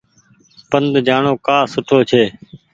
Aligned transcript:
پند 0.69 0.93
جآڻو 1.07 1.33
ڪآ 1.45 1.57
سُٺو 1.73 1.97
ڇي۔ 2.09 2.23